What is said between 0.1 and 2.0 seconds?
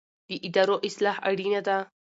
د ادارو اصلاح اړینه ده